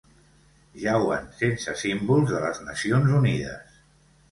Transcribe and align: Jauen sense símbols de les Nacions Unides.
Jauen 0.83 1.27
sense 1.41 1.77
símbols 1.83 2.33
de 2.33 2.41
les 2.47 2.65
Nacions 2.73 3.15
Unides. 3.21 3.81